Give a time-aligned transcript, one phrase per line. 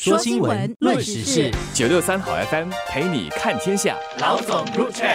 [0.00, 3.96] 说新闻，论时事，九六三好 FM 陪你看天下。
[4.20, 5.08] 老总入场。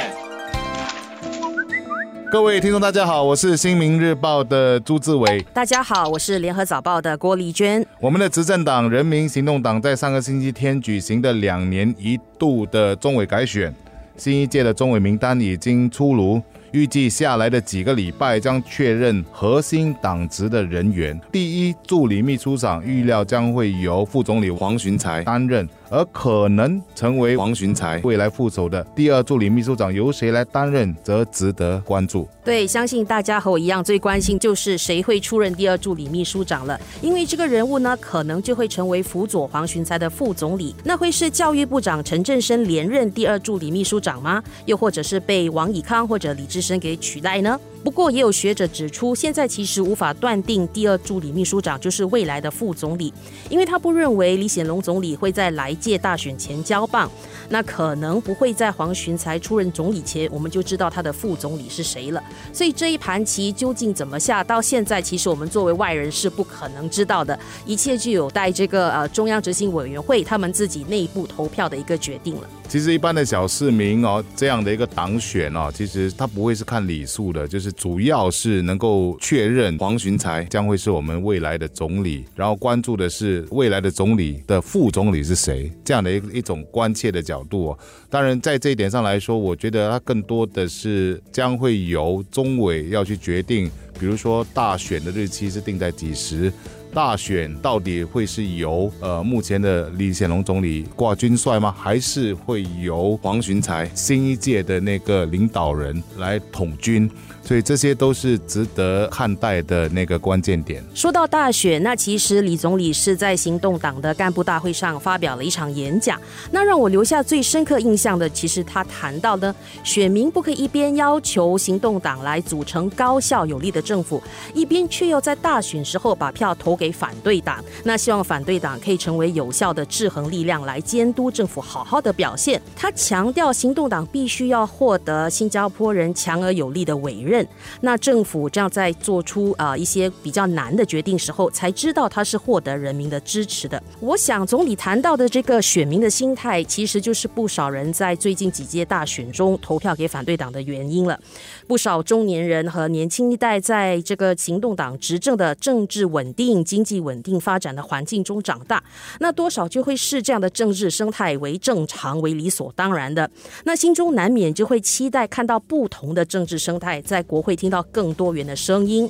[2.30, 5.42] 各位听众，大家好，我是新民日报的朱志伟。
[5.54, 7.86] 大家好，我是联合早报的郭丽娟。
[8.02, 13.74] 我们的执政党人民行动党在上个星期天举行的两年一度的中委改选，
[14.18, 16.42] 新一届的中委名单已经出炉。
[16.74, 21.20] 预计下来的几个礼拜将确认核心党职的人员。
[21.32, 25.70] 第一助理秘书长预料将会由副总理黄循才担任。
[25.94, 32.28] 而可能成为王循才未来副手的第二助理秘书长由谁来担任，则值得关注。
[32.44, 40.76] 对，相信大家和我一样最关心就是谁会出任第二助理秘书长了，因为这个人物呢，可能就会成为辅佐黄循才的副总理。
[40.84, 44.44] 那会是教育部长陈振声连任第二助理秘书长吗？
[44.66, 47.60] 又或者是被王以康或者李志深给取代呢？
[47.84, 53.14] 不过，也有学者指出，现在其实无法断定第二助理秘书长就是未来的副总理，
[53.50, 57.12] 因为他不认为李显龙总理会在来届大选前交棒，
[57.50, 62.24] 那可能不会在黄循才出任总理前，我们就知道他的副总理是谁了。
[62.54, 72.50] 所以这一盘棋究竟怎么下，到现在其实我们作为外人是不可能知道的，一切就有待这个呃中央执行委员会他们自己内部投票的一个决定了。
[72.70, 87.80] 其实一般的小市民哦，这样的一个党选哦，其实他不会是看礼数的，就是主要是能够确认黄循才将会是我们未来的总理，然后关注的是未来的总理的副总理是谁，这样的一一种关切的角度哦。
[88.10, 96.52] 当然，在这一点上来说，我觉得它更多的是将会由中委要去决定，比如说大选的日期是定在几时。
[96.94, 101.74] 大选到底会是由呃目前的李显龙总理挂军帅吗？
[101.76, 107.10] 还是会由黄循才新一届的那个领导人来统军？
[107.46, 110.82] 所以这些都是值得看待的那个关键点。
[110.94, 116.18] 说到大选，那其实李总理是在行动党的干部大会上发表了一场演讲。
[116.52, 124.24] 那让我留下最深刻印象的，其实他谈到呢，选民不可以一边要求行动党来组成高效有力的政府，
[124.54, 127.64] 一边却又在大选时候把票投给给反对党。
[127.86, 132.62] 那希望反对党可以成为有效的制衡力量，来监督政府好好的表现。
[132.76, 137.48] 他强调，行动党必须要获得新加坡人强而有力的委任。
[137.80, 143.82] 那政府这样在做出啊一些比较难的决定时候，才知道他是获得人民的支持的。
[144.02, 151.18] 我想总理谈到的这个选民的心态，其实就是不少人在最近几届大选中投票给反对党的原因了。
[151.66, 158.82] 不少中年人和年轻一代在这个行动党执政的政治稳定、经济稳定发展的环境中长大，
[159.20, 163.30] 那多少就会视这样的政治生态为正常、为理所当然的。
[163.66, 167.22] 那心中难免就会期待看到不同的政治生态在。
[167.34, 169.10] 国会听到更多元的声音，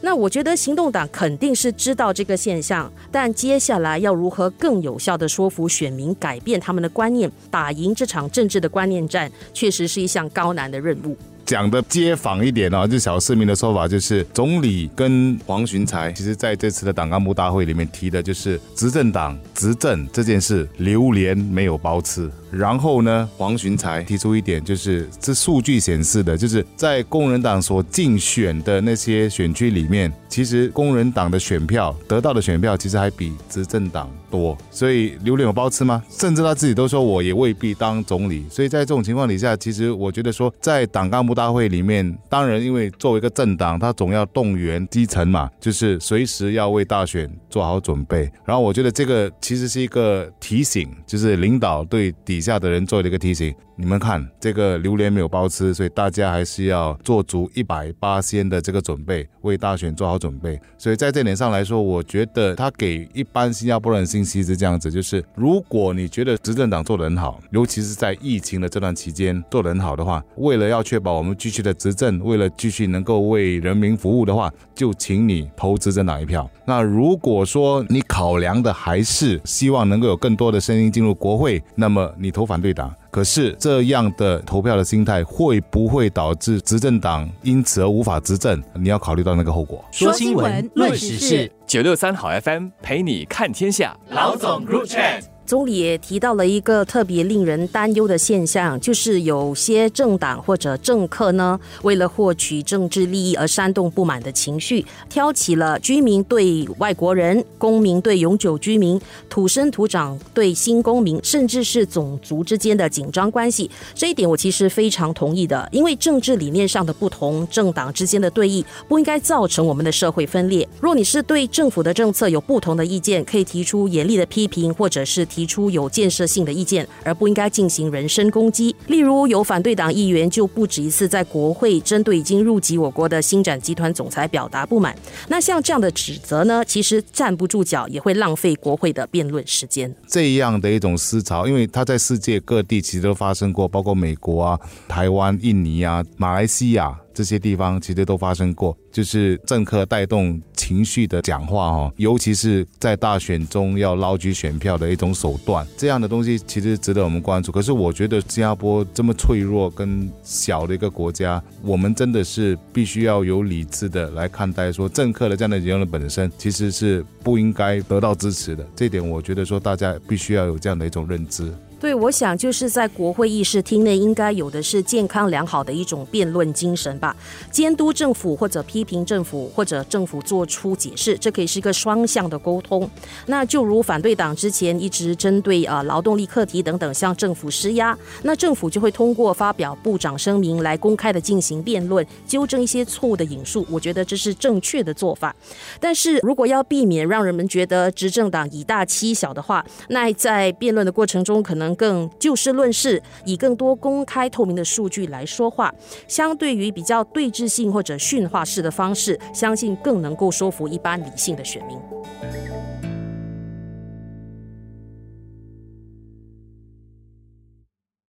[0.00, 11.14] 那我觉得行动党肯定是知道这个现象，但接下来要如何更有效的说服选民改变他们的观念，打赢这场政治的观念战，确实是一项高难的任务。
[11.48, 22.30] 讲的街坊一点哦，就小市民的说法，就是总理跟黄循才，其实在这次的党干部大会里面提的，就是执政党执政这件事，榴莲没有包吃。
[22.50, 34.56] 然后呢，黄循才提出一点，就是这数据显示的，就是在工人党所竞选的那些选区里面，其实工人党的选票得到的选票，其实还比执政党多。
[34.70, 36.02] 所以榴莲有包吃吗？
[36.10, 38.46] 甚至他自己都说，我也未必当总理。
[38.50, 48.28] 所以在这种情况底下，其实我觉得说，在党干部大会里面，当然因为作为一个政党，他总要动员基层嘛，就是随时要为大选做好准备。
[48.44, 52.40] 然后我觉得这个其实是一个提醒，就是领导对底。
[52.48, 53.54] 下的人做了一个提醒。
[53.80, 60.58] 你们看，这个榴莲没有包吃，所以大家还是要做足一百八先的这个准备，为大选做好准备。
[60.76, 76.48] 所以在这点上来说，我觉得他给一般新加坡人信息是这样子：就是如果你觉得执政党做得很好，尤其是在疫情的这段期间做得很好的话，为了要确保我们继续的执政，为了继续能够为人民服务的话，就请你投执政党一票。
[76.64, 82.94] 那如果说你考量的还是希望能够有更多的声音进入国会，那么你投反对党。
[83.10, 88.62] 可是这样的投票的心态会不会导致执政党因此而无法执政？
[88.74, 89.82] 你要考虑到那个后果。
[89.90, 93.96] 说新闻，论时事，九六三好 FM 陪你看天下。
[94.10, 95.02] 老总入场。
[95.48, 109.00] 总理也提到了一个特别令人担忧的现象，就是有些政党或者政客呢，为了获取政治利益而煽动不满的情绪，挑起了居民对外国人、公民对永久居民、
[109.30, 113.70] 土生土长对新公民，甚至是种族之间的紧张关系。
[113.94, 120.68] 这一点我其实非常同意的，因为政治理念上的不同，政党之间的对弈不应该造成我们的社会分裂。
[120.78, 125.26] 若你是对政府的政策有不同的意见，可以提出严厉的批评，或者是。
[125.38, 128.74] 提出有建设性的意见，而不应该进行人身攻击。
[128.88, 134.92] 例如，有反对党议员就不止一次在国会针对已经入籍我国的新展集团总裁表达不满。
[135.28, 139.94] 那像这样的指责呢，其实站不住脚，也会浪费国会的辩论时间。
[140.08, 144.58] 这样的一种思潮，因为它在世界各地其实都发生过，包括美国啊、
[144.88, 146.98] 台湾、印尼啊、马来西亚。
[147.18, 157.50] 这些地方其实都发生过，就是政客带动情绪的讲话哈，尤其是在大选中要捞取选票的一种手段，这样的东西其实值得我们关注。
[157.50, 168.64] 可是我觉得新加坡这么脆弱跟小的一个国家，我们真的是必须要有理智的来看待，说政客的这样的言论本身其实是不应该得到支持的。
[168.76, 171.52] 这点我觉得说大家必须要有这样的一种认知。
[171.80, 177.16] 对，我想就是在国会议事厅内应该有的是健康良好的一种辩论精神吧，
[177.52, 182.90] 监督政府或者批评政府或者政府做出解释，这可以是一个双向的沟通。
[183.26, 193.64] 那就如反对党之前一直针对啊劳动力课题等等向政府施压，那政府就会通过发表部长声明来公开的进行辩论，纠正一些错误的引述。
[193.70, 195.34] 我觉得这是正确的做法。
[195.78, 205.74] 但是如果要避免让人们觉得执政党以大欺小的话，那在辩论的过程中可能更就事论事，以更多公开透明的数据来说话，
[206.06, 211.78] 相对于比较对峙性或者驯化式的方式，相信更能够说服一般理性的选民。